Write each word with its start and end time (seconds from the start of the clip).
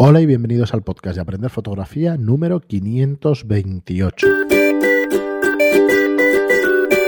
Hola 0.00 0.20
y 0.20 0.26
bienvenidos 0.26 0.74
al 0.74 0.82
podcast 0.82 1.16
de 1.16 1.22
Aprender 1.22 1.50
Fotografía 1.50 2.16
número 2.16 2.60
528. 2.60 4.28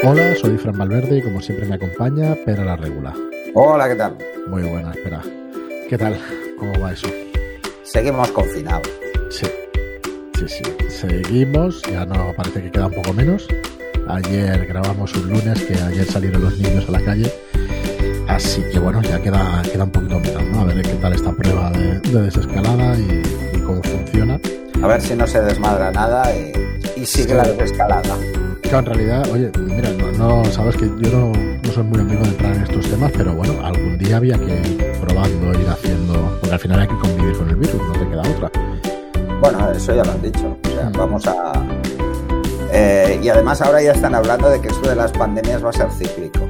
Hola, 0.03 0.35
soy 0.35 0.59
Fran 0.59 0.77
Valverde 0.77 1.18
y 1.18 1.22
como 1.22 1.40
siempre 1.40 1.68
me 1.68 1.76
acompaña 1.76 2.34
Pera 2.45 2.64
la 2.64 2.74
Regula. 2.74 3.14
Hola, 3.54 3.88
¿qué 3.88 3.95
tal? 3.95 4.18
Muy 4.48 4.62
buena, 4.64 4.90
espera. 4.90 5.22
¿Qué 5.88 5.96
tal? 5.96 6.18
¿Cómo 6.58 6.72
va 6.80 6.92
eso? 6.92 7.06
Seguimos 7.84 8.29
confinados. 8.32 8.91
Sí, 9.30 9.46
sí, 10.34 10.48
sí. 10.48 10.62
Seguimos, 10.88 11.82
ya 11.82 12.04
no 12.04 12.32
parece 12.36 12.61
que 12.61 12.72
queda 12.72 12.88
un 12.88 12.95
poco 12.95 13.12
menos. 13.12 13.46
Ayer 14.09 14.66
grabamos 14.66 15.14
un 15.14 15.29
lunes, 15.29 15.62
que 15.64 15.75
ayer 15.75 16.07
salieron 16.07 16.43
los 16.43 16.59
niños 16.59 16.88
a 16.88 16.91
la 16.91 17.04
calle. 17.04 17.32
Así 18.31 18.62
que 18.73 18.79
bueno, 18.79 19.03
ya 19.03 19.21
queda, 19.21 19.61
queda 19.73 19.85
un 19.85 19.91
poquito 19.91 20.21
menos, 20.21 20.45
¿no? 20.45 20.61
A 20.61 20.65
ver 20.65 20.83
qué 20.83 20.95
tal 20.95 21.12
esta 21.12 21.33
prueba 21.33 21.69
de, 21.71 21.99
de 21.99 22.23
desescalada 22.23 22.97
y, 22.97 23.23
y, 23.57 23.61
cómo 23.61 23.83
funciona. 23.83 24.41
A 24.80 24.87
ver 24.87 25.02
si 25.02 25.16
no 25.16 25.27
se 25.27 25.41
desmadra 25.43 25.91
nada 25.91 26.33
y, 26.35 26.52
y 26.95 27.07
sigue 27.07 27.30
sí. 27.30 27.35
la 27.35 27.43
desescalada. 27.43 28.16
Claro, 28.62 28.79
en 28.79 28.87
realidad, 28.87 29.29
oye, 29.33 29.51
mira, 29.59 29.91
no, 29.91 30.12
no, 30.12 30.45
sabes 30.45 30.77
que 30.77 30.87
yo 31.01 31.11
no, 31.11 31.33
no, 31.33 31.73
soy 31.73 31.83
muy 31.83 31.98
amigo 31.98 32.23
de 32.23 32.29
entrar 32.29 32.55
en 32.55 32.62
estos 32.62 32.88
temas, 32.88 33.11
pero 33.16 33.35
bueno, 33.35 33.66
algún 33.66 33.98
día 33.98 34.19
había 34.19 34.38
que 34.38 34.60
ir 34.60 34.93
probando, 35.01 35.59
ir 35.59 35.69
haciendo, 35.69 36.38
porque 36.41 36.55
al 36.55 36.60
final 36.60 36.80
hay 36.80 36.87
que 36.87 36.99
convivir 36.99 37.37
con 37.37 37.49
el 37.51 37.57
virus, 37.57 37.83
no 37.83 37.93
te 37.93 38.09
queda 38.09 38.23
otra. 38.23 38.51
Bueno, 39.41 39.71
eso 39.73 39.93
ya 39.93 40.05
lo 40.05 40.12
han 40.12 40.23
dicho. 40.23 40.57
O 40.62 40.69
sea, 40.69 40.91
vamos 40.97 41.27
a. 41.27 41.52
Eh, 42.73 43.19
y 43.21 43.29
además 43.29 43.60
ahora 43.60 43.83
ya 43.83 43.91
están 43.91 44.15
hablando 44.15 44.49
de 44.49 44.60
que 44.60 44.69
esto 44.69 44.88
de 44.88 44.95
las 44.95 45.10
pandemias 45.10 45.65
va 45.65 45.71
a 45.71 45.73
ser 45.73 45.91
cíclico. 45.91 46.47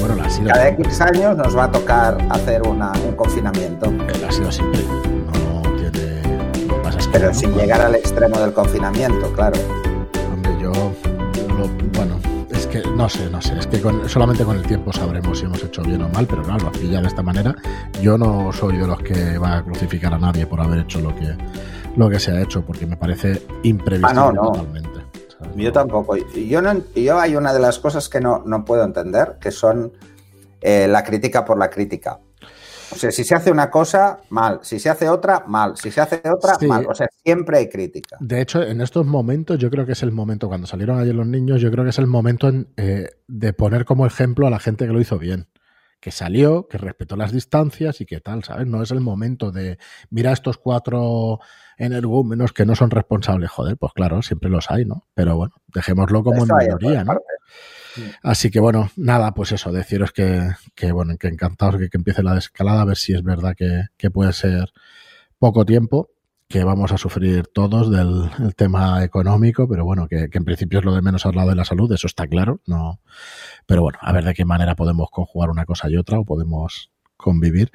Bueno, 0.00 0.14
la 0.16 0.24
ha 0.24 0.30
sido 0.30 0.48
Cada 0.48 0.68
X 0.68 1.00
años 1.00 1.36
nos 1.36 1.56
va 1.56 1.64
a 1.64 1.70
tocar 1.70 2.18
hacer 2.30 2.62
una, 2.66 2.92
un 3.06 3.14
confinamiento. 3.14 3.92
La 4.20 4.28
ha 4.28 4.32
sido 4.32 4.50
siempre. 4.50 4.80
No, 4.84 5.62
no 5.62 5.76
tiene. 5.76 6.22
Lo 6.66 6.76
que 6.76 6.80
pasa 6.82 6.98
Pero 7.12 7.28
no, 7.28 7.34
sin 7.34 7.52
llegar 7.54 7.80
al 7.82 7.94
extremo 7.94 8.38
del 8.38 8.52
confinamiento, 8.52 9.32
claro. 9.32 9.58
Hombre, 10.32 10.52
yo. 10.60 10.72
lo- 10.72 11.68
bueno, 11.96 12.18
es 12.50 12.66
que 12.66 12.82
no 12.96 13.08
sé, 13.08 13.28
no 13.30 13.40
sé. 13.42 13.58
Es 13.58 13.66
que 13.66 13.80
con- 13.80 14.08
solamente 14.08 14.44
con 14.44 14.56
el 14.56 14.62
tiempo 14.62 14.92
sabremos 14.92 15.38
si 15.38 15.44
hemos 15.44 15.62
hecho 15.62 15.82
bien 15.82 16.02
o 16.02 16.08
mal, 16.08 16.26
pero 16.26 16.42
claro, 16.42 16.70
así 16.74 16.88
ya 16.88 17.00
de 17.00 17.08
esta 17.08 17.22
manera. 17.22 17.54
Yo 18.00 18.16
no 18.16 18.52
soy 18.52 18.78
de 18.78 18.86
los 18.86 19.00
que 19.02 19.36
va 19.38 19.58
a 19.58 19.62
crucificar 19.62 20.14
a 20.14 20.18
nadie 20.18 20.46
por 20.46 20.60
haber 20.60 20.80
hecho 20.80 21.00
lo 21.00 21.14
que, 21.14 21.34
lo 21.96 22.08
que 22.08 22.18
se 22.18 22.30
ha 22.32 22.40
hecho, 22.40 22.62
porque 22.62 22.86
me 22.86 22.96
parece 22.96 23.42
imprevisible 23.64 24.10
Ah, 24.10 24.14
no, 24.14 24.32
no. 24.32 24.52
totalmente. 24.52 24.89
Yo 25.56 25.72
tampoco. 25.72 26.16
Yo, 26.16 26.62
no, 26.62 26.82
yo 26.94 27.18
hay 27.18 27.36
una 27.36 27.52
de 27.52 27.60
las 27.60 27.78
cosas 27.78 28.08
que 28.08 28.20
no, 28.20 28.42
no 28.46 28.64
puedo 28.64 28.84
entender, 28.84 29.36
que 29.40 29.50
son 29.50 29.92
eh, 30.60 30.86
la 30.88 31.02
crítica 31.04 31.44
por 31.44 31.58
la 31.58 31.70
crítica. 31.70 32.18
O 32.92 32.96
sea, 32.96 33.12
si 33.12 33.22
se 33.22 33.36
hace 33.36 33.52
una 33.52 33.70
cosa, 33.70 34.18
mal. 34.30 34.58
Si 34.62 34.80
se 34.80 34.90
hace 34.90 35.08
otra, 35.08 35.44
mal. 35.46 35.76
Si 35.76 35.90
se 35.92 36.00
hace 36.00 36.20
otra, 36.28 36.56
Sí. 36.56 36.66
mal. 36.66 36.86
O 36.88 36.94
sea, 36.94 37.06
siempre 37.24 37.58
hay 37.58 37.68
crítica. 37.68 38.16
De 38.18 38.40
hecho, 38.40 38.62
en 38.62 38.80
estos 38.80 39.06
momentos, 39.06 39.58
yo 39.58 39.70
creo 39.70 39.86
que 39.86 39.92
es 39.92 40.02
el 40.02 40.10
momento, 40.10 40.48
cuando 40.48 40.66
salieron 40.66 40.98
ayer 40.98 41.14
los 41.14 41.26
niños, 41.26 41.60
yo 41.60 41.70
creo 41.70 41.84
que 41.84 41.90
es 41.90 41.98
el 42.00 42.08
momento 42.08 42.48
en, 42.48 42.68
eh, 42.76 43.08
de 43.28 43.52
poner 43.52 43.84
como 43.84 44.06
ejemplo 44.06 44.46
a 44.46 44.50
la 44.50 44.58
gente 44.58 44.86
que 44.86 44.92
lo 44.92 45.00
hizo 45.00 45.18
bien. 45.18 45.46
Que 46.00 46.10
salió, 46.10 46.66
que 46.66 46.78
respetó 46.78 47.14
las 47.14 47.30
distancias 47.30 48.00
y 48.00 48.06
que 48.06 48.20
tal, 48.20 48.42
¿sabes? 48.42 48.66
No 48.66 48.82
es 48.82 48.90
el 48.90 49.00
momento 49.00 49.52
de, 49.52 49.78
mira 50.10 50.32
estos 50.32 50.56
cuatro 50.56 51.38
energúmenos 51.80 52.52
que 52.52 52.66
no 52.66 52.76
son 52.76 52.90
responsables. 52.90 53.50
Joder, 53.50 53.76
pues 53.76 53.92
claro, 53.94 54.22
siempre 54.22 54.50
los 54.50 54.70
hay, 54.70 54.84
¿no? 54.84 55.06
Pero 55.14 55.36
bueno, 55.36 55.54
dejémoslo 55.68 56.22
como 56.22 56.44
en 56.44 56.50
minoría, 56.56 57.04
¿no? 57.04 57.18
Así 58.22 58.50
que 58.50 58.60
bueno, 58.60 58.90
nada, 58.96 59.32
pues 59.32 59.52
eso, 59.52 59.72
deciros 59.72 60.12
que, 60.12 60.50
que 60.74 60.92
bueno, 60.92 61.16
que 61.18 61.28
encantados 61.28 61.76
que, 61.76 61.88
que 61.88 61.96
empiece 61.96 62.22
la 62.22 62.34
desescalada, 62.34 62.82
a 62.82 62.84
ver 62.84 62.96
si 62.96 63.14
es 63.14 63.22
verdad 63.22 63.54
que, 63.56 63.86
que 63.96 64.10
puede 64.10 64.32
ser 64.32 64.70
poco 65.38 65.64
tiempo, 65.64 66.10
que 66.46 66.62
vamos 66.64 66.92
a 66.92 66.98
sufrir 66.98 67.46
todos 67.48 67.90
del 67.90 68.30
el 68.38 68.54
tema 68.54 69.02
económico, 69.02 69.66
pero 69.68 69.84
bueno, 69.84 70.06
que, 70.06 70.28
que 70.28 70.38
en 70.38 70.44
principio 70.44 70.80
es 70.80 70.84
lo 70.84 70.94
de 70.94 71.02
menos 71.02 71.26
al 71.26 71.34
lado 71.34 71.50
de 71.50 71.56
la 71.56 71.64
salud, 71.64 71.90
eso 71.92 72.06
está 72.06 72.26
claro, 72.26 72.60
no. 72.66 73.00
Pero 73.66 73.82
bueno, 73.82 73.98
a 74.02 74.12
ver 74.12 74.24
de 74.24 74.34
qué 74.34 74.44
manera 74.44 74.76
podemos 74.76 75.08
conjugar 75.10 75.50
una 75.50 75.64
cosa 75.64 75.88
y 75.88 75.96
otra 75.96 76.18
o 76.18 76.24
podemos 76.24 76.90
convivir. 77.16 77.72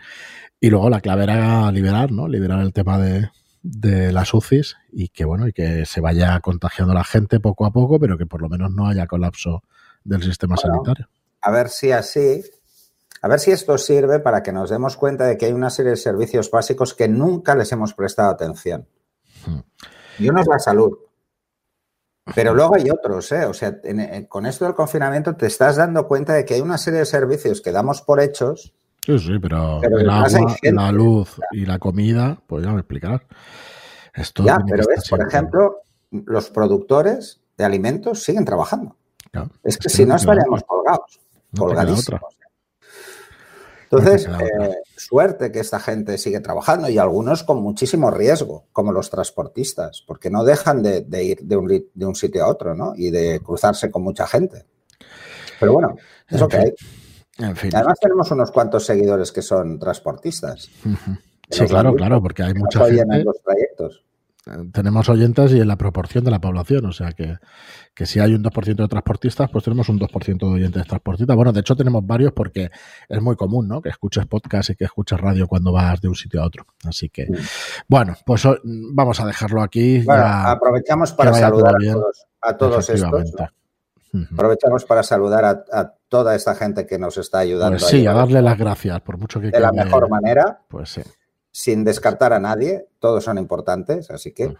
Y 0.59 0.69
luego 0.69 0.89
la 0.89 1.01
clave 1.01 1.23
era 1.23 1.71
liberar, 1.71 2.11
¿no? 2.11 2.27
Liberar 2.27 2.61
el 2.61 2.73
tema 2.73 2.97
de, 2.97 3.29
de 3.67 4.11
las 4.11 4.31
UCIs 4.33 4.77
y 4.91 5.09
que 5.09 5.25
bueno, 5.25 5.47
y 5.47 5.53
que 5.53 5.85
se 5.87 5.99
vaya 6.01 6.39
contagiando 6.39 6.93
la 6.93 7.03
gente 7.03 7.39
poco 7.39 7.65
a 7.65 7.71
poco, 7.71 7.99
pero 7.99 8.15
que 8.17 8.27
por 8.27 8.41
lo 8.41 8.47
menos 8.49 8.71
no 8.71 8.87
haya 8.87 9.07
colapso 9.07 9.63
del 10.03 10.21
sistema 10.21 10.55
Bueno. 10.55 10.75
sanitario. 10.75 11.09
A 11.41 11.49
ver 11.51 11.69
si 11.69 11.91
así. 11.91 12.43
A 13.23 13.27
ver 13.27 13.39
si 13.39 13.51
esto 13.51 13.75
sirve 13.79 14.19
para 14.19 14.43
que 14.43 14.51
nos 14.51 14.69
demos 14.69 14.97
cuenta 14.97 15.25
de 15.25 15.35
que 15.37 15.47
hay 15.47 15.53
una 15.53 15.71
serie 15.71 15.91
de 15.91 15.97
servicios 15.97 16.51
básicos 16.51 16.93
que 16.93 17.07
nunca 17.07 17.55
les 17.55 17.71
hemos 17.71 17.95
prestado 17.95 18.29
atención. 18.29 18.87
Hmm. 19.47 19.59
Y 20.19 20.29
uno 20.29 20.41
es 20.41 20.47
la 20.47 20.59
salud. 20.59 20.91
Pero 22.35 22.53
luego 22.53 22.75
hay 22.75 22.89
otros, 22.89 23.31
¿eh? 23.31 23.45
O 23.45 23.53
sea, 23.53 23.79
en- 23.83 23.99
en- 23.99 24.25
con 24.25 24.45
esto 24.45 24.65
del 24.65 24.73
confinamiento 24.75 25.35
te 25.35 25.47
estás 25.47 25.75
dando 25.75 26.07
cuenta 26.07 26.33
de 26.33 26.45
que 26.45 26.55
hay 26.55 26.61
una 26.61 26.77
serie 26.77 26.99
de 26.99 27.05
servicios 27.05 27.61
que 27.61 27.71
damos 27.71 28.01
por 28.01 28.19
hechos 28.19 28.73
Sí, 29.05 29.19
sí, 29.19 29.37
pero, 29.39 29.79
Pero 29.81 29.99
el 29.99 30.09
agua, 30.09 30.29
gente, 30.29 30.71
la 30.71 30.91
luz 30.91 31.35
y 31.51 31.65
la 31.65 31.77
comida, 31.77 32.41
pues 32.47 32.65
ya 32.65 32.71
me 32.71 32.79
explicarás. 32.79 33.21
Esto 34.13 34.43
Ya, 34.43 34.59
pero 34.67 34.83
ves, 34.87 35.07
por 35.09 35.21
ejemplo, 35.27 35.81
los 36.09 36.49
productores 36.49 37.41
de 37.57 37.65
alimentos 37.65 38.23
siguen 38.23 38.45
trabajando. 38.45 38.95
Es 39.63 39.77
que 39.77 39.87
es 39.87 39.93
que 39.93 39.97
si 39.97 40.05
no 40.05 40.15
estaríamos 40.15 40.63
colgados, 40.63 41.19
te 41.53 41.65
queda 41.65 41.65
colgadísimos. 41.67 42.07
otra. 42.07 42.21
Entonces, 43.83 44.27
No 44.27 44.35
otra. 44.35 44.47
eh, 44.67 44.75
suerte 44.97 45.51
que 45.51 45.59
esta 45.59 45.79
gente 45.79 46.17
sigue 46.17 46.39
trabajando 46.39 46.89
y 46.89 46.97
algunos 46.97 47.43
con 47.43 47.61
muchísimo 47.61 48.09
riesgo, 48.09 48.65
como 48.71 48.91
los 48.91 49.09
transportistas, 49.09 50.03
porque 50.07 50.29
no 50.31 50.43
dejan 50.43 50.81
de, 50.81 51.01
de 51.01 51.23
ir 51.23 51.39
de 51.43 51.55
un, 51.57 51.67
de 51.67 52.05
un 52.05 52.15
sitio 52.15 52.43
a 52.43 52.47
otro, 52.49 52.73
¿no? 52.73 52.93
Y 52.95 53.11
de 53.11 53.39
cruzarse 53.41 53.91
con 53.91 54.01
mucha 54.03 54.25
gente. 54.25 54.65
Pero 55.59 55.73
bueno, 55.73 55.95
es 56.27 56.39
lo 56.39 56.45
En 56.45 56.49
que 56.49 56.57
hay. 56.57 56.73
En 57.37 57.55
fin. 57.55 57.69
Y 57.73 57.75
además 57.75 57.99
tenemos 57.99 58.31
unos 58.31 58.51
cuantos 58.51 58.85
seguidores 58.85 59.31
que 59.31 59.41
son 59.41 59.77
transportistas. 59.79 60.69
Sí, 61.49 61.65
claro, 61.67 61.93
claro, 61.95 62.21
porque 62.21 62.43
hay 62.43 62.53
mucha 62.53 62.85
gente. 62.85 63.23
los 63.23 63.41
trayectos. 63.43 64.03
eh, 64.47 64.69
Tenemos 64.71 65.09
oyentes 65.09 65.51
y 65.53 65.59
en 65.59 65.67
la 65.67 65.75
proporción 65.75 66.23
de 66.23 66.31
la 66.31 66.39
población, 66.39 66.85
o 66.85 66.91
sea 66.91 67.11
que, 67.11 67.37
que 67.93 68.05
si 68.05 68.19
hay 68.19 68.33
un 68.33 68.43
2% 68.43 68.75
de 68.75 68.87
transportistas, 68.87 69.49
pues 69.51 69.63
tenemos 69.63 69.89
un 69.89 69.99
2% 69.99 70.37
de 70.39 70.45
oyentes 70.53 70.87
transportistas. 70.87 71.35
Bueno, 71.35 71.51
de 71.51 71.59
hecho 71.59 71.75
tenemos 71.75 72.05
varios 72.05 72.31
porque 72.31 72.69
es 73.09 73.21
muy 73.21 73.35
común, 73.35 73.67
¿no? 73.67 73.81
Que 73.81 73.89
escuches 73.89 74.25
podcast 74.27 74.69
y 74.71 74.75
que 74.75 74.85
escuches 74.85 75.19
radio 75.19 75.47
cuando 75.47 75.71
vas 75.71 75.99
de 76.01 76.07
un 76.07 76.15
sitio 76.15 76.41
a 76.41 76.45
otro. 76.45 76.65
Así 76.85 77.09
que, 77.09 77.25
Mm. 77.29 77.35
bueno, 77.87 78.15
pues 78.25 78.45
ho- 78.45 78.57
vamos 78.63 79.19
a 79.19 79.25
dejarlo 79.27 79.61
aquí. 79.61 79.99
Bueno, 80.03 80.23
ya, 80.23 80.51
aprovechamos 80.51 81.11
para 81.13 81.33
saludar 81.33 81.75
a 81.75 81.91
todos, 81.93 82.25
a 82.41 82.57
todos 82.57 82.89
estos. 82.89 83.33
Aprovechamos 84.33 84.85
para 84.85 85.03
saludar 85.03 85.45
a, 85.45 85.63
a 85.71 85.93
toda 86.09 86.35
esta 86.35 86.55
gente 86.55 86.85
que 86.85 86.97
nos 86.97 87.17
está 87.17 87.39
ayudando 87.39 87.77
Pues 87.77 87.89
sí, 87.89 88.05
a 88.07 88.13
darle 88.13 88.41
las 88.41 88.57
gracias, 88.57 89.01
por 89.01 89.17
mucho 89.17 89.39
que 89.39 89.51
de 89.51 89.59
la 89.59 89.71
mejor 89.71 90.09
manera, 90.09 90.61
Pues 90.67 90.89
sí. 90.89 91.01
sin 91.51 91.83
descartar 91.83 92.33
a 92.33 92.39
nadie. 92.39 92.87
Todos 92.99 93.23
son 93.23 93.37
importantes, 93.37 94.09
así 94.11 94.31
que 94.33 94.55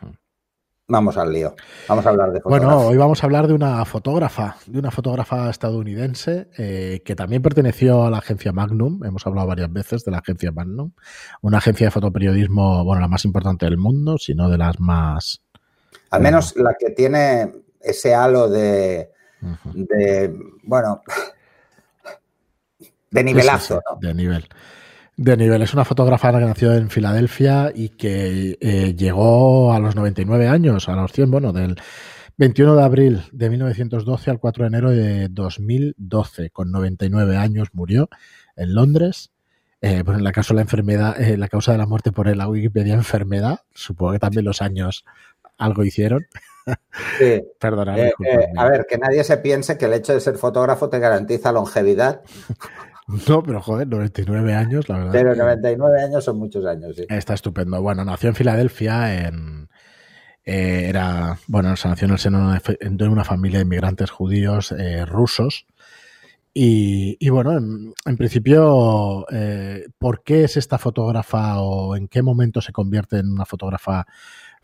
vamos 0.87 1.17
al 1.17 1.31
lío. 1.33 1.55
Vamos 1.87 2.05
a 2.05 2.09
hablar 2.09 2.31
de 2.31 2.41
Bueno, 2.41 2.65
fotografía. 2.67 2.87
hoy 2.89 2.97
vamos 2.97 3.23
a 3.23 3.25
hablar 3.25 3.47
de 3.47 3.53
una 3.53 3.83
fotógrafa, 3.85 4.57
de 4.67 4.77
una 4.79 4.91
fotógrafa 4.91 5.49
estadounidense 5.49 6.47
eh, 6.57 7.01
que 7.03 7.15
también 7.15 7.41
perteneció 7.41 8.03
a 8.05 8.11
la 8.11 8.19
agencia 8.19 8.51
Magnum. 8.51 9.03
Hemos 9.03 9.25
hablado 9.25 9.47
varias 9.47 9.71
veces 9.73 10.03
de 10.05 10.11
la 10.11 10.19
agencia 10.19 10.51
Magnum, 10.51 10.91
una 11.41 11.57
agencia 11.57 11.87
de 11.87 11.91
fotoperiodismo, 11.91 12.83
bueno, 12.83 13.01
la 13.01 13.07
más 13.07 13.25
importante 13.25 13.65
del 13.65 13.77
mundo, 13.77 14.17
sino 14.17 14.49
de 14.49 14.57
las 14.57 14.79
más. 14.79 15.41
Al 16.11 16.21
menos 16.21 16.55
la 16.55 16.75
que 16.79 16.91
tiene 16.91 17.51
ese 17.81 18.13
halo 18.13 18.47
de, 18.49 19.11
De, 19.73 20.33
bueno, 20.63 21.01
de 23.11 23.23
nivelazo, 23.23 23.75
Sí, 23.75 23.79
sí, 23.79 23.85
¿no? 23.89 23.99
sí, 24.01 24.07
De 24.07 24.13
nivel. 24.13 24.47
De 25.17 25.37
nivel. 25.37 25.61
Es 25.61 25.73
una 25.73 25.85
fotógrafa 25.85 26.31
que 26.33 26.45
nació 26.45 26.73
en 26.73 26.89
Filadelfia 26.89 27.71
y 27.73 27.89
que 27.89 28.57
eh, 28.59 28.93
llegó 28.95 29.71
a 29.73 29.79
los 29.79 29.95
99 29.95 30.47
años, 30.47 30.89
a 30.89 30.95
los 30.95 31.11
100, 31.13 31.31
bueno, 31.31 31.53
del 31.53 31.77
21 32.37 32.75
de 32.75 32.83
abril 32.83 33.21
de 33.31 33.49
1912 33.49 34.31
al 34.31 34.39
4 34.39 34.63
de 34.63 34.67
enero 34.67 34.89
de 34.91 35.29
2012. 35.29 36.49
Con 36.49 36.71
99 36.71 37.37
años 37.37 37.69
murió 37.71 38.09
en 38.57 38.75
Londres. 38.75 39.31
Eh, 39.79 40.03
pues 40.03 40.17
en 40.17 40.23
la 40.23 40.31
causa 40.31 40.53
de 40.53 40.55
la 40.55 40.61
enfermedad, 40.63 41.21
eh, 41.21 41.37
la 41.37 41.47
causa 41.47 41.71
de 41.71 41.77
la 41.77 41.85
muerte 41.85 42.11
por 42.11 42.33
la 42.35 42.47
Wikipedia 42.47 42.95
enfermedad, 42.95 43.59
supongo 43.73 44.13
que 44.13 44.19
también 44.19 44.43
los 44.43 44.61
años 44.61 45.05
algo 45.57 45.83
hicieron. 45.83 46.25
Sí. 47.17 47.41
Eh, 47.61 48.13
eh, 48.25 48.47
a 48.57 48.65
ver, 48.69 48.85
que 48.87 48.97
nadie 48.97 49.23
se 49.23 49.37
piense 49.37 49.77
que 49.77 49.85
el 49.85 49.93
hecho 49.93 50.13
de 50.13 50.19
ser 50.19 50.37
fotógrafo 50.37 50.89
te 50.89 50.99
garantiza 50.99 51.51
longevidad, 51.51 52.21
No, 53.27 53.43
pero 53.43 53.61
joder, 53.61 53.87
99 53.87 54.53
años, 54.55 54.89
la 54.89 54.97
verdad. 54.97 55.11
pero 55.11 55.33
que- 55.33 55.39
99 55.39 56.01
años 56.01 56.23
son 56.23 56.37
muchos 56.39 56.65
años, 56.65 56.95
sí. 56.95 57.05
Está 57.07 57.35
estupendo. 57.35 57.79
Bueno, 57.81 58.03
nació 58.03 58.29
en 58.29 58.35
Filadelfia, 58.35 59.27
en, 59.27 59.69
eh, 60.43 60.85
era, 60.89 61.37
bueno, 61.47 61.75
se 61.75 61.87
nació 61.87 62.05
en 62.07 62.13
el 62.13 62.19
seno 62.19 62.57
de 62.79 63.07
una 63.07 63.23
familia 63.23 63.59
de 63.59 63.65
inmigrantes 63.65 64.09
judíos 64.09 64.71
eh, 64.71 65.05
rusos 65.05 65.67
Y, 66.53 67.29
bueno, 67.29 67.51
en, 67.57 68.17
principio, 68.17 69.25
eh, 69.29 69.85
¿por 69.99 70.23
qué 70.23 70.45
es 70.45 70.55
esta 70.57 70.77
fotógrafa 70.77 71.59
o 71.61 71.95
en 71.95 72.07
qué 72.07 72.21
momento 72.23 72.61
se 72.61 72.71
convierte 72.71 73.17
en 73.17 73.29
una 73.29 73.45
fotógrafa 73.45 74.07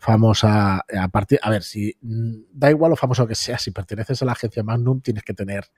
famosa? 0.02 0.78
A, 0.78 1.08
partir, 1.08 1.38
a 1.42 1.48
ver, 1.48 1.62
si 1.62 1.96
mm, 2.00 2.32
da 2.52 2.70
igual 2.70 2.90
lo 2.90 2.96
famoso 2.96 3.26
que 3.26 3.36
sea, 3.36 3.58
si 3.58 3.70
perteneces 3.70 4.20
a 4.20 4.24
la 4.24 4.32
agencia 4.32 4.64
Magnum, 4.64 5.00
tienes 5.00 5.22
que 5.22 5.32
tener 5.32 5.70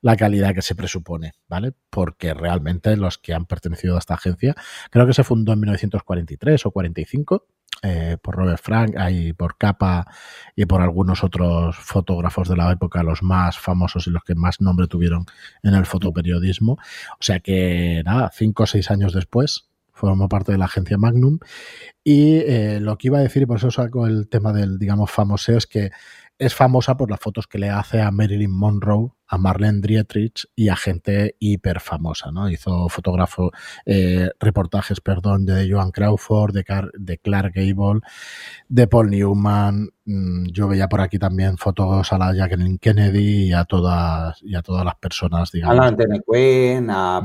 la 0.00 0.16
calidad 0.16 0.54
que 0.54 0.62
se 0.62 0.74
presupone, 0.74 1.34
¿vale? 1.46 1.74
Porque 1.90 2.32
realmente 2.32 2.96
los 2.96 3.18
que 3.18 3.34
han 3.34 3.44
pertenecido 3.44 3.96
a 3.96 3.98
esta 3.98 4.14
agencia, 4.14 4.54
creo 4.90 5.06
que 5.06 5.12
se 5.12 5.24
fundó 5.24 5.52
en 5.52 5.60
1943 5.60 6.64
o 6.64 6.70
45 6.70 7.46
eh, 7.82 8.16
por 8.22 8.36
Robert 8.36 8.62
Frank 8.62 8.94
y 9.10 9.34
por 9.34 9.58
Capa 9.58 10.06
y 10.54 10.64
por 10.64 10.80
algunos 10.80 11.22
otros 11.22 11.76
fotógrafos 11.76 12.48
de 12.48 12.56
la 12.56 12.72
época, 12.72 13.02
los 13.02 13.22
más 13.22 13.58
famosos 13.58 14.06
y 14.06 14.10
los 14.10 14.24
que 14.24 14.34
más 14.34 14.62
nombre 14.62 14.86
tuvieron 14.86 15.26
en 15.62 15.74
el 15.74 15.84
fotoperiodismo. 15.84 16.72
O 16.72 17.20
sea 17.20 17.40
que 17.40 18.02
nada, 18.06 18.30
cinco 18.32 18.62
o 18.62 18.66
seis 18.66 18.90
años 18.90 19.12
después 19.12 19.68
formó 19.96 20.28
parte 20.28 20.52
de 20.52 20.58
la 20.58 20.66
agencia 20.66 20.98
Magnum. 20.98 21.38
Y 22.04 22.36
eh, 22.36 22.78
lo 22.80 22.96
que 22.98 23.08
iba 23.08 23.18
a 23.18 23.22
decir, 23.22 23.42
y 23.42 23.46
por 23.46 23.56
eso 23.56 23.70
saco 23.70 24.06
el 24.06 24.28
tema 24.28 24.52
del, 24.52 24.78
digamos, 24.78 25.10
famoseo, 25.10 25.58
es 25.58 25.66
que 25.66 25.90
es 26.38 26.54
famosa 26.54 26.96
por 26.96 27.10
las 27.10 27.20
fotos 27.20 27.46
que 27.46 27.58
le 27.58 27.70
hace 27.70 28.00
a 28.00 28.10
Marilyn 28.10 28.50
Monroe, 28.50 29.12
a 29.26 29.38
Marlene 29.38 29.80
Dietrich 29.80 30.46
y 30.54 30.68
a 30.68 30.76
gente 30.76 31.34
hiper 31.38 31.80
famosa, 31.80 32.30
¿no? 32.30 32.48
Hizo 32.48 32.88
fotógrafo, 32.88 33.50
eh, 33.86 34.28
reportajes, 34.38 35.00
perdón, 35.00 35.46
de 35.46 35.68
Joan 35.70 35.90
Crawford, 35.90 36.52
de, 36.52 36.64
de, 36.94 37.18
Clark 37.18 37.52
Gable, 37.54 38.00
de 38.68 38.86
Paul 38.86 39.10
Newman. 39.10 39.88
Mm, 40.04 40.46
yo 40.52 40.68
veía 40.68 40.88
por 40.88 41.00
aquí 41.00 41.18
también 41.18 41.56
fotos 41.56 42.12
a 42.12 42.18
la 42.18 42.34
Jacqueline 42.34 42.78
Kennedy 42.78 43.48
y 43.48 43.52
a 43.52 43.64
todas, 43.64 44.40
y 44.42 44.54
a 44.54 44.62
todas 44.62 44.84
las 44.84 44.96
personas, 44.96 45.50
digamos. 45.50 45.78
A 45.78 45.80
la 45.80 45.88
Anthony 45.88 46.20
Quinn, 46.30 46.90
a... 46.90 47.22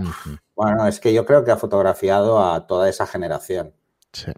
Bueno, 0.56 0.88
es 0.88 1.00
que 1.00 1.14
yo 1.14 1.26
creo 1.26 1.44
que 1.44 1.52
ha 1.52 1.58
fotografiado 1.58 2.44
a 2.44 2.68
toda 2.68 2.88
esa 2.88 3.08
generación. 3.08 3.74
Sí. 4.14 4.32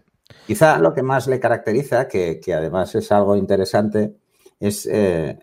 Quizá 0.46 0.78
lo 0.78 0.94
que 0.94 1.02
más 1.02 1.26
le 1.26 1.38
caracteriza, 1.38 2.08
que, 2.08 2.40
que 2.40 2.54
además 2.54 2.94
es 2.94 3.12
algo 3.12 3.36
interesante, 3.36 4.16
es 4.60 4.86
eh, 4.86 5.38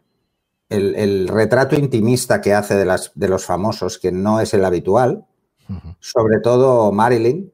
el, 0.69 1.27
retrato 1.27 1.75
intimista 1.75 2.41
que 2.41 2.53
hace 2.53 2.75
de, 2.75 2.85
las, 2.85 3.11
de, 3.15 3.27
los 3.27 3.45
famosos, 3.45 3.99
que 3.99 4.11
no 4.11 4.39
es 4.39 4.53
el 4.53 4.65
habitual, 4.65 5.25
sobre 5.99 6.39
todo 6.41 6.91
Marilyn, 6.91 7.51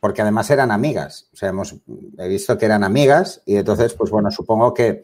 porque 0.00 0.22
además 0.22 0.50
eran 0.50 0.70
amigas. 0.70 1.28
O 1.32 1.36
sea, 1.36 1.50
hemos, 1.50 1.76
he 2.18 2.28
visto 2.28 2.56
que 2.58 2.66
eran 2.66 2.82
amigas 2.82 3.42
y 3.44 3.56
entonces, 3.56 3.94
pues 3.94 4.10
bueno, 4.10 4.30
supongo 4.30 4.74
que, 4.74 5.02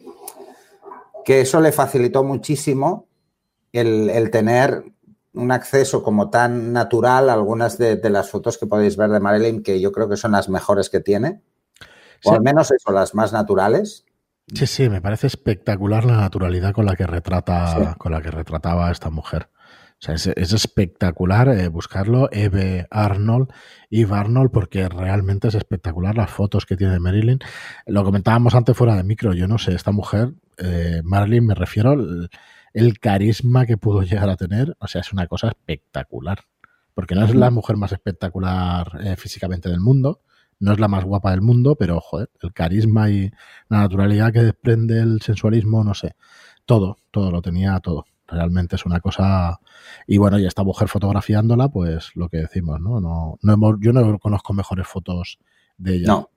que 1.23 1.41
eso 1.41 1.61
le 1.61 1.71
facilitó 1.71 2.23
muchísimo 2.23 3.07
el, 3.71 4.31
tener 4.31 4.83
un 5.33 5.51
acceso 5.51 6.01
como 6.01 6.29
tan 6.29 6.73
natural 6.73 7.29
a 7.29 7.33
algunas 7.33 7.77
de, 7.77 7.99
las 8.09 8.29
fotos 8.29 8.57
que 8.57 8.65
podéis 8.65 8.97
ver 8.97 9.11
de 9.11 9.19
Marilyn, 9.19 9.61
que 9.61 9.79
yo 9.79 9.91
creo 9.91 10.09
que 10.09 10.17
son 10.17 10.31
las 10.31 10.49
mejores 10.49 10.89
que 10.89 10.99
tiene, 10.99 11.41
o 12.25 12.31
al 12.31 12.41
menos 12.41 12.71
eso, 12.71 12.91
las 12.91 13.13
más 13.13 13.33
naturales. 13.33 14.05
Sí, 14.53 14.65
sí, 14.65 14.89
me 14.89 15.01
parece 15.01 15.27
espectacular 15.27 16.05
la 16.05 16.17
naturalidad 16.17 16.71
con 16.71 16.85
la 16.85 16.95
que 16.95 17.05
retrata, 17.05 17.95
con 17.97 18.13
la 18.13 18.21
que 18.21 18.31
retrataba 18.31 18.87
a 18.87 18.91
esta 18.91 19.09
mujer. 19.09 19.49
O 19.99 20.01
sea, 20.01 20.13
es, 20.13 20.27
espectacular 20.53 21.49
eh, 21.49 21.67
buscarlo, 21.69 22.29
Eve 22.31 22.87
Arnold, 22.91 23.49
Eve 23.89 24.15
Arnold, 24.15 24.51
porque 24.51 24.87
realmente 24.87 25.47
es 25.47 25.55
espectacular 25.55 26.15
las 26.15 26.29
fotos 26.29 26.67
que 26.67 26.77
tiene 26.77 26.99
Marilyn. 26.99 27.39
Lo 27.87 28.03
comentábamos 28.03 28.53
antes 28.53 28.77
fuera 28.77 28.95
de 28.95 29.03
micro, 29.03 29.33
yo 29.33 29.47
no 29.47 29.57
sé, 29.57 29.73
esta 29.73 29.91
mujer, 29.91 30.33
eh, 30.59 31.01
Marilyn, 31.03 31.47
me 31.47 31.55
refiero 31.55 31.93
el, 32.73 32.99
carisma 32.99 33.65
que 33.65 33.77
pudo 33.77 34.03
llegar 34.03 34.29
a 34.29 34.37
tener, 34.37 34.77
o 34.79 34.87
sea, 34.87 35.01
es 35.01 35.11
una 35.11 35.25
cosa 35.25 35.47
espectacular. 35.47 36.41
Porque 36.93 37.15
no 37.15 37.25
es 37.25 37.33
la 37.33 37.49
mujer 37.49 37.75
más 37.75 37.91
espectacular 37.91 38.99
eh, 39.03 39.15
físicamente 39.17 39.67
del 39.69 39.79
mundo, 39.79 40.21
no 40.59 40.73
es 40.73 40.79
la 40.79 40.87
más 40.87 41.03
guapa 41.03 41.31
del 41.31 41.41
mundo, 41.41 41.75
pero 41.75 41.99
joder, 41.99 42.29
el 42.41 42.53
carisma 42.53 43.09
y 43.09 43.31
la 43.69 43.79
naturalidad 43.79 44.33
que 44.33 44.43
desprende 44.43 44.99
el 44.99 45.21
sensualismo, 45.21 45.83
no 45.83 45.93
sé, 45.93 46.15
todo, 46.65 46.97
todo 47.11 47.31
lo 47.31 47.41
tenía 47.41 47.79
todo. 47.79 48.05
Realmente 48.27 48.75
es 48.75 48.85
una 48.85 48.99
cosa. 48.99 49.59
Y 50.05 50.17
bueno, 50.17 50.37
y 50.37 50.45
esta 50.45 50.63
mujer 50.63 50.89
fotografiándola, 50.89 51.69
pues 51.69 52.11
lo 52.15 52.27
que 52.27 52.37
decimos, 52.37 52.81
¿no? 52.81 52.99
no, 52.99 53.37
no 53.41 53.53
hemos, 53.53 53.75
yo 53.79 53.93
no 53.93 54.19
conozco 54.19 54.53
mejores 54.53 54.85
fotos 54.87 55.39
de 55.77 55.95
ella. 55.95 56.07
No. 56.07 56.29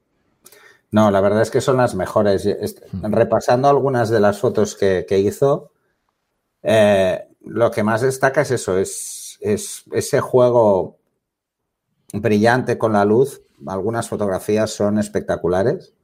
No, 0.93 1.11
la 1.12 1.20
verdad 1.20 1.43
es 1.43 1.50
que 1.50 1.61
son 1.61 1.76
las 1.76 1.94
mejores. 1.94 2.49
Hmm. 2.93 3.12
Repasando 3.12 3.69
algunas 3.69 4.11
de 4.11 4.20
las 4.20 4.40
fotos 4.40 4.76
que, 4.76 5.06
hizo, 5.19 5.72
eh, 6.62 7.28
lo 7.43 7.70
que 7.70 7.82
más 7.82 8.00
destaca 8.00 8.40
es 8.40 8.50
eso, 8.50 8.76
es, 8.76 9.38
es 9.40 9.84
ese 9.93 10.20
juego 10.20 10.99
brillante 12.12 12.76
con 12.76 12.93
la 12.93 13.05
luz 13.05 13.40
algunas 13.67 14.09
fotografías 14.09 14.71
son 14.71 14.99
espectaculares. 14.99 15.95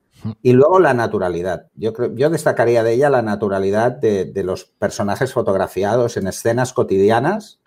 Y 0.43 0.53
luego 0.53 0.81
la 0.81 0.95
naturalidad. 0.95 1.69
Yo, 1.75 1.93
creo, 1.93 2.15
yo 2.15 2.31
destacaría 2.31 2.83
de 2.83 2.95
ella 2.95 3.11
la 3.11 3.23
naturalidad 3.23 3.93
de, 3.93 4.33
los 4.43 4.65
personajes 4.65 5.33
fotografiados 5.33 6.17
en 6.17 6.27
escenas 6.27 6.73
cotidianas. 6.73 7.61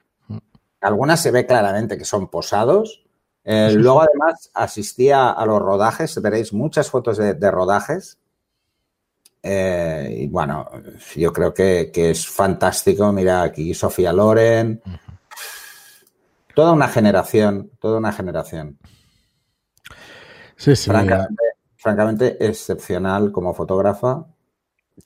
Algunas 0.81 1.21
se 1.21 1.31
ve 1.31 1.45
claramente 1.45 1.97
que 1.97 2.05
son 2.05 2.29
posados. 2.29 3.05
Eh, 3.43 3.71
luego, 3.73 4.01
además, 4.01 4.51
asistía 4.53 5.29
a 5.29 5.45
los 5.45 5.59
rodajes. 5.59 6.19
Veréis 6.21 6.53
muchas 6.53 6.89
fotos 6.89 7.17
de, 7.17 7.51
rodajes. 7.51 8.17
Eh, 9.41 10.17
y 10.21 10.27
bueno, 10.27 10.69
yo 11.15 11.31
creo 11.31 11.53
que, 11.53 11.91
es 11.93 12.27
fantástico. 12.27 13.11
Mira 13.13 13.43
aquí 13.43 13.73
Sofía 13.73 14.11
Loren. 14.11 14.81
Toda 16.55 16.73
una 16.73 16.87
generación, 16.87 17.71
toda 17.79 17.99
una 17.99 18.11
generación. 18.11 18.79
Sí, 20.59 20.75
sí. 20.75 20.91
Francamente, 21.77 22.45
excepcional 22.45 23.31
como 23.31 23.53
fotógrafa. 23.53 24.25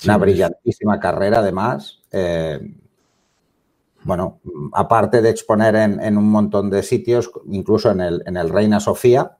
una 0.03 0.17
brillantísima 0.17 0.99
carrera, 0.99 1.39
además. 1.39 2.01
Eh, 2.11 2.59
bueno, 4.03 4.41
aparte 4.73 5.21
de 5.21 5.29
exponer 5.29 5.75
en, 5.75 6.17
un 6.17 6.29
montón 6.31 6.71
de 6.71 6.81
sitios, 6.81 7.31
incluso 7.45 7.91
en 7.91 8.01
el, 8.01 8.23
en 8.25 8.35
el 8.35 8.49
Reina 8.49 8.79
Sofía, 8.79 9.37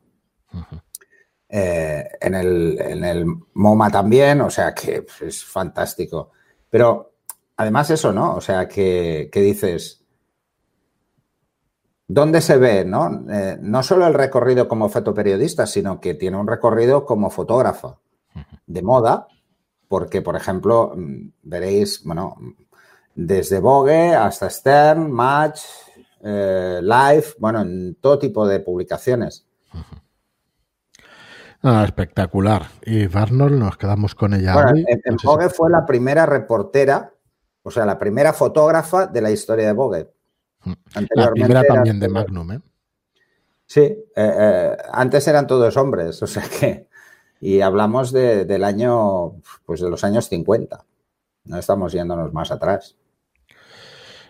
eh, 1.50 2.08
en, 2.22 2.36
el, 2.36 2.78
en, 2.80 3.04
el, 3.04 3.26
MoMA 3.56 3.90
también, 3.90 4.42
o 4.42 4.52
sea 4.52 4.76
que 4.76 5.08
es 5.22 5.44
fantástico. 5.44 6.30
Pero 6.70 7.16
además 7.58 7.90
eso, 7.90 8.14
¿no? 8.14 8.36
O 8.36 8.42
sea 8.42 8.68
que, 8.68 9.30
que 9.32 9.42
dices, 9.42 10.03
¿Dónde 12.14 12.42
se 12.42 12.58
ve, 12.58 12.86
no? 12.86 13.26
Eh, 13.28 13.58
no 13.60 13.82
solo 13.82 14.06
el 14.06 14.14
recorrido 14.14 14.68
como 14.68 14.88
fotoperiodista, 14.88 15.66
sino 15.66 16.00
que 16.00 16.14
tiene 16.14 16.38
un 16.38 16.46
recorrido 16.46 17.08
como 17.08 17.32
fotógrafa 17.32 17.98
de 18.68 18.82
moda, 18.84 19.26
porque, 19.88 20.22
por 20.22 20.36
ejemplo, 20.36 20.94
mm, 20.96 21.30
veréis, 21.42 22.04
bueno, 22.04 22.36
desde 23.16 23.60
Vogue 23.60 24.14
hasta 24.14 24.48
Stern, 24.48 25.12
Match, 25.12 25.62
eh, 26.24 26.82
Live, 26.84 27.26
bueno, 27.40 27.62
en 27.62 27.96
todo 27.96 28.20
tipo 28.20 28.48
de 28.48 28.60
publicaciones. 28.60 29.48
Ah, 31.64 31.84
espectacular. 31.84 32.68
Y 32.86 33.08
Barnold, 33.08 33.58
nos 33.58 33.76
quedamos 33.76 34.14
con 34.14 34.36
ella. 34.36 34.56
hoy. 34.56 34.86
En, 34.88 35.16
Vogue 35.24 35.50
fue 35.50 35.72
la 35.72 35.84
primera 35.84 36.28
reportera, 36.28 37.12
o 37.64 37.72
sea, 37.72 37.88
la 37.88 37.98
primera 37.98 38.34
fotógrafa 38.34 39.08
de 39.08 39.22
la 39.22 39.32
historia 39.32 39.66
de 39.66 39.74
Vogue. 39.74 40.14
La 41.16 41.32
primera 41.32 41.64
también 41.64 42.00
de 42.00 42.08
Magnum, 42.10 42.52
¿eh? 42.52 42.62
Sí, 43.66 43.82
eh, 43.82 44.06
eh, 44.16 44.78
antes 44.92 45.28
eran 45.28 45.48
todos 45.48 45.78
hombres, 45.78 46.22
o 46.24 46.28
sea 46.28 46.44
que. 46.44 46.88
Y 47.40 47.60
hablamos 47.60 48.14
del 48.14 48.64
año, 48.64 49.42
pues 49.66 49.82
de 49.82 49.90
los 49.90 50.04
años 50.06 50.30
50. 50.30 50.86
No 51.46 51.58
estamos 51.58 51.92
yéndonos 51.92 52.32
más 52.32 52.52
atrás. 52.52 52.96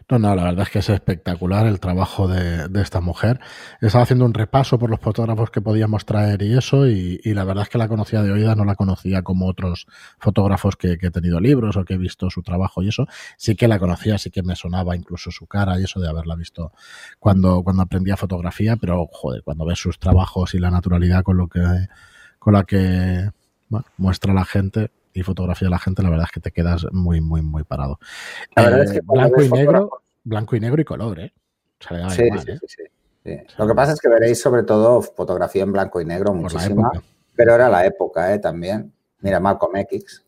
No, 0.09 0.19
no, 0.19 0.35
la 0.35 0.43
verdad 0.43 0.63
es 0.63 0.69
que 0.69 0.79
es 0.79 0.89
espectacular 0.89 1.65
el 1.65 1.79
trabajo 1.79 2.27
de, 2.27 2.69
esta 2.81 2.99
mujer. 3.01 3.39
Estaba 3.81 4.03
haciendo 4.03 4.25
un 4.25 4.33
repaso 4.33 4.77
por 4.77 4.89
los 4.89 4.99
fotógrafos 4.99 5.49
que 5.49 5.61
podíamos 5.61 6.05
traer 6.05 6.41
y 6.41 6.57
eso, 6.57 6.87
y, 6.87 7.19
la 7.23 7.43
verdad 7.43 7.63
es 7.63 7.69
que 7.69 7.77
la 7.77 7.87
conocía 7.87 8.21
de 8.21 8.31
oídas, 8.31 8.57
no 8.57 8.65
la 8.65 8.75
conocía 8.75 9.21
como 9.21 9.47
otros 9.47 9.87
fotógrafos 10.19 10.75
que, 10.75 10.97
he 11.01 11.11
tenido 11.11 11.39
libros 11.39 11.77
o 11.77 11.85
que 11.85 11.93
he 11.95 11.97
visto 11.97 12.29
su 12.29 12.43
trabajo 12.43 12.83
y 12.83 12.89
eso. 12.89 13.07
Sí 13.37 13.55
que 13.55 13.67
la 13.67 13.79
conocía, 13.79 14.17
sí 14.17 14.29
que 14.29 14.43
me 14.43 14.55
sonaba 14.55 14.95
incluso 14.95 15.31
su 15.31 15.47
cara 15.47 15.79
y 15.79 15.83
eso 15.83 15.99
de 15.99 16.09
haberla 16.09 16.35
visto 16.35 16.73
cuando, 17.19 17.63
cuando 17.63 17.83
aprendía 17.83 18.17
fotografía, 18.17 18.75
pero 18.75 19.07
joder, 19.11 19.43
cuando 19.43 19.65
ves 19.65 19.79
sus 19.79 19.99
trabajos 19.99 20.53
y 20.53 20.59
la 20.59 20.71
naturalidad 20.71 21.23
con 21.23 21.37
lo 21.37 21.47
que 21.47 21.61
con 22.39 22.53
la 22.53 22.65
que 22.65 23.29
muestra 23.97 24.33
la 24.33 24.43
gente, 24.43 24.91
y 25.13 25.23
fotografía 25.23 25.67
de 25.67 25.71
la 25.71 25.79
gente, 25.79 26.03
la 26.03 26.09
verdad 26.09 26.25
es 26.25 26.31
que 26.31 26.39
te 26.39 26.51
quedas 26.51 26.85
muy, 26.91 27.21
muy, 27.21 27.41
muy 27.41 27.63
parado. 27.63 27.99
La 28.55 28.63
verdad 28.63 28.83
es 28.83 28.91
que 28.91 29.01
blanco 29.01 29.41
y 29.41 29.49
negro, 29.49 30.01
blanco 30.23 30.55
y 30.55 30.59
negro 30.59 30.81
y 30.81 30.85
color, 30.85 31.19
¿eh? 31.19 31.33
sí, 32.09 32.29
sí, 32.45 32.83
sí, 33.23 33.37
Lo 33.57 33.67
que 33.67 33.75
pasa 33.75 33.93
es 33.93 33.99
que 33.99 34.09
veréis 34.09 34.41
sobre 34.41 34.63
todo 34.63 35.01
fotografía 35.01 35.63
en 35.63 35.71
blanco 35.71 36.01
y 36.01 36.05
negro 36.05 36.33
muchísima, 36.33 36.91
pero 37.35 37.55
era 37.55 37.69
la 37.69 37.85
época, 37.85 38.33
¿eh? 38.33 38.39
También. 38.39 38.93
Mira, 39.19 39.39
Malcolm 39.39 39.75
X. 39.77 40.23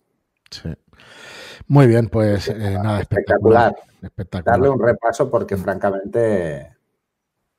Sí. 0.50 0.70
Muy 1.68 1.88
bien, 1.88 2.10
pues 2.10 2.48
eh, 2.50 2.78
nada, 2.82 3.02
espectacular. 3.02 3.76
espectacular. 4.02 4.60
Darle 4.60 4.70
un 4.70 4.82
repaso 4.82 5.30
porque 5.30 5.58
francamente 5.58 6.75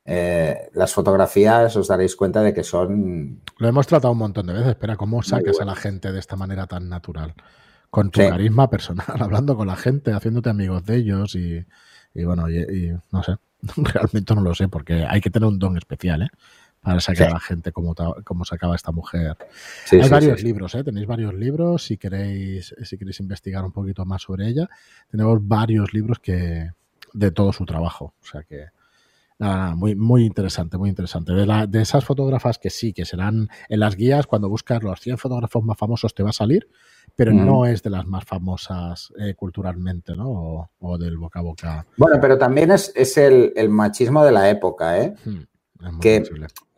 eh, 0.09 0.71
las 0.75 0.95
fotografías 0.95 1.75
os 1.77 1.89
daréis 1.89 2.15
cuenta 2.15 2.41
de 2.41 2.55
que 2.55 2.63
son... 2.63 3.43
Lo 3.59 3.69
hemos 3.69 3.89
tratado 3.89 4.13
un 4.13 4.19
montón 4.19 4.47
de 4.47 4.53
veces, 4.53 4.69
espera, 4.69 4.97
¿cómo 4.97 5.21
sacas 5.23 5.61
a 5.61 5.65
la 5.65 5.75
gente 5.75 6.13
de 6.13 6.21
esta 6.21 6.37
manera 6.37 6.69
tan 6.69 6.89
natural? 6.89 7.35
Con 7.91 8.11
tu 8.11 8.21
carisma 8.21 8.71
personal, 8.71 9.07
hablando 9.21 9.57
con 9.57 9.67
la 9.67 9.75
gente, 9.75 10.13
haciéndote 10.13 10.49
amigos 10.49 10.85
de 10.85 10.97
ellos 10.97 11.35
y, 11.35 11.67
bueno, 12.25 12.49
y, 12.49 12.97
no 13.11 13.23
sé, 13.25 13.37
realmente 13.77 14.33
no 14.37 14.43
lo 14.43 14.55
sé 14.55 14.69
porque 14.69 15.05
hay 15.09 15.21
que 15.21 15.31
tener 15.31 15.49
un 15.49 15.59
don 15.59 15.77
especial, 15.77 16.23
¿eh? 16.23 16.29
Para 16.81 17.01
sacar 17.01 17.31
a 17.31 17.33
la 17.33 17.41
gente 17.41 17.73
como, 17.73 17.97
como 18.23 18.45
sacaba 18.45 18.77
esta 18.77 18.93
mujer. 18.93 19.37
Hay 19.91 20.09
varios 20.09 20.41
libros, 20.45 20.73
¿eh? 20.77 20.85
Tenéis 20.85 21.09
varios 21.09 21.35
libros, 21.35 21.85
si 21.85 21.97
queréis, 21.97 22.73
si 22.85 22.97
queréis 22.97 23.19
investigar 23.19 23.65
un 23.65 23.73
poquito 23.73 24.05
más 24.05 24.23
sobre 24.23 24.47
ella, 24.47 24.69
tenemos 25.11 25.41
varios 25.49 25.93
libros 25.93 26.21
que 26.21 26.71
de 27.13 27.31
todo 27.33 27.53
su 27.53 27.65
trabajo, 27.65 28.15
o 28.23 28.25
sea 28.25 28.45
que 28.45 28.67
muy, 29.39 29.95
muy 29.95 30.25
interesante, 30.25 30.79
muy 30.79 30.89
interesante. 30.89 31.33
De, 31.33 31.47
la, 31.47 31.67
de 31.67 31.83
esas 31.83 32.05
fotógrafas 32.05 32.59
que 32.59 32.71
sí, 32.71 32.93
que 32.93 33.05
serán 33.05 33.49
en 33.69 33.81
las 33.81 33.97
guías, 33.97 34.27
cuando 34.27 34.49
buscas 34.49 34.83
los 34.83 35.01
100 35.01 35.19
fotógrafos 35.19 35.63
más 35.63 35.77
famosos 35.77 36.15
te 36.15 36.23
va 36.23 36.31
a 36.31 36.33
salir, 36.33 36.69
pero 37.15 37.33
no 37.33 37.67
es 37.67 37.83
de 37.83 37.91
las 37.91 38.07
más 38.07 38.25
famosas 38.25 39.13
eh, 39.19 39.35
culturalmente, 39.35 40.17
¿no? 40.17 40.71
O, 40.79 40.99
del 40.99 41.19
boca 41.19 41.41
a 41.41 41.43
boca. 41.43 41.87
Bueno, 41.97 42.19
pero 42.21 42.39
también 42.39 42.71
es, 42.71 42.93
es 42.95 43.17
el, 43.19 43.53
machismo 43.69 44.25
de 44.25 44.33
la 44.33 44.49
época, 44.49 44.99
¿eh? 44.99 45.15
Hmm, 45.25 45.99
que 46.01 46.25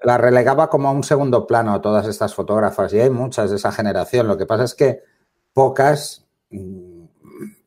la 0.03 0.19
relegaba 0.19 0.69
como 0.69 0.89
a 0.89 0.93
un 0.93 1.05
segundo 1.05 1.47
plano 1.47 1.73
a 1.73 1.81
todas 1.81 2.07
estas 2.07 2.35
fotógrafas 2.35 2.93
y 2.93 3.01
hay 3.01 3.11
muchas 3.11 3.51
de 3.51 3.57
esa 3.57 3.73
generación. 3.73 4.27
Lo 4.27 4.37
que 4.37 4.47
pasa 4.47 4.65
es 4.65 4.75
que 4.75 5.03
pocas 5.53 6.27
mm, 6.51 7.05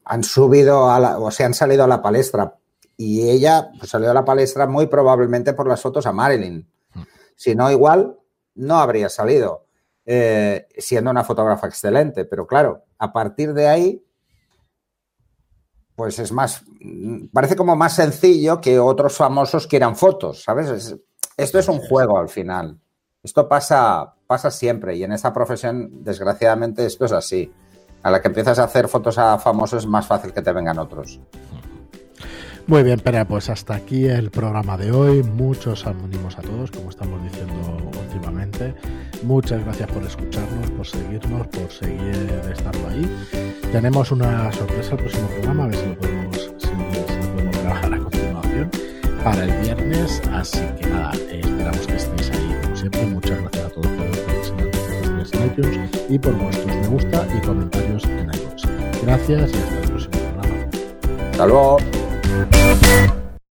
han 0.05 0.23
subido 0.23 0.85
o 0.85 1.31
se 1.31 1.43
han 1.43 1.53
salido 1.53 1.85
a 1.85 1.87
la 1.87 2.01
palestra 2.01 2.57
y 3.03 3.27
ella 3.27 3.71
pues, 3.79 3.89
salió 3.89 4.11
a 4.11 4.13
la 4.13 4.23
palestra 4.23 4.67
muy 4.67 4.85
probablemente 4.85 5.53
por 5.53 5.67
las 5.67 5.81
fotos 5.81 6.05
a 6.05 6.11
Marilyn. 6.11 6.69
Si 7.35 7.55
no, 7.55 7.71
igual 7.71 8.15
no 8.53 8.75
habría 8.77 9.09
salido, 9.09 9.65
eh, 10.05 10.67
siendo 10.77 11.09
una 11.09 11.23
fotógrafa 11.23 11.65
excelente. 11.65 12.25
Pero 12.25 12.45
claro, 12.45 12.83
a 12.99 13.11
partir 13.11 13.55
de 13.55 13.67
ahí, 13.67 14.05
pues 15.95 16.19
es 16.19 16.31
más, 16.31 16.63
parece 17.33 17.55
como 17.55 17.75
más 17.75 17.95
sencillo 17.95 18.61
que 18.61 18.77
otros 18.77 19.17
famosos 19.17 19.65
quieran 19.65 19.95
fotos, 19.95 20.43
¿sabes? 20.43 20.95
esto 21.37 21.57
es 21.57 21.67
un 21.67 21.79
juego 21.79 22.19
al 22.19 22.29
final. 22.29 22.79
Esto 23.23 23.47
pasa, 23.49 24.13
pasa 24.27 24.51
siempre 24.51 24.95
y 24.95 25.03
en 25.03 25.11
esta 25.11 25.33
profesión, 25.33 26.03
desgraciadamente, 26.03 26.85
esto 26.85 27.05
es 27.05 27.13
así. 27.13 27.51
A 28.03 28.11
la 28.11 28.21
que 28.21 28.27
empiezas 28.27 28.59
a 28.59 28.65
hacer 28.65 28.87
fotos 28.87 29.17
a 29.17 29.39
famosos 29.39 29.83
es 29.83 29.89
más 29.89 30.05
fácil 30.05 30.33
que 30.33 30.43
te 30.43 30.51
vengan 30.51 30.77
otros. 30.77 31.19
Muy 32.67 32.83
bien, 32.83 33.01
pues 33.27 33.49
hasta 33.49 33.75
aquí 33.75 34.05
el 34.05 34.31
programa 34.31 34.77
de 34.77 34.91
hoy. 34.91 35.23
Muchos 35.23 35.85
ánimos 35.85 36.37
a 36.37 36.41
todos, 36.41 36.71
como 36.71 36.89
estamos 36.89 37.21
diciendo 37.23 37.77
últimamente. 38.01 38.73
Muchas 39.23 39.63
gracias 39.63 39.89
por 39.91 40.03
escucharnos, 40.03 40.71
por 40.71 40.87
seguirnos, 40.87 41.47
por 41.47 41.69
seguir 41.71 42.31
estando 42.51 42.87
ahí. 42.87 43.27
Tenemos 43.71 44.11
una 44.11 44.51
sorpresa 44.51 44.91
el 44.91 44.97
próximo 44.99 45.27
programa, 45.27 45.63
a 45.65 45.67
ver 45.67 45.75
si 45.75 45.85
lo 45.87 45.97
podemos, 45.97 46.51
si, 46.57 46.67
podemos 46.67 47.57
trabajar 47.59 47.93
a 47.93 47.97
continuación 47.97 48.71
para 49.23 49.43
el 49.43 49.51
viernes. 49.61 50.21
Así 50.31 50.61
que 50.79 50.87
nada, 50.87 51.11
esperamos 51.29 51.87
que 51.87 51.95
estéis 51.95 52.31
ahí 52.31 52.57
como 52.63 52.75
siempre. 52.75 53.05
Muchas 53.07 53.41
gracias 53.41 53.65
a 53.65 53.69
todos 53.69 53.87
por 53.87 55.17
los 55.17 55.33
en 55.33 55.45
iTunes 55.45 55.91
y 56.09 56.19
por 56.19 56.33
vuestros 56.33 56.65
me 56.67 56.87
gusta 56.87 57.27
y 57.35 57.45
comentarios 57.45 58.03
en 58.05 58.31
iTunes. 58.33 58.63
Gracias 59.03 59.51
y 59.51 59.55
hasta 59.55 59.79
el 59.79 59.89
próximo 59.89 60.11
programa. 60.11 60.67
Hasta 61.31 61.45
luego. 61.45 62.00
Thank 62.31 63.20